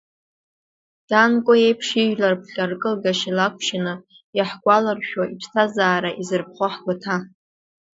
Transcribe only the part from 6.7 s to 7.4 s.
ҳгәаҭа.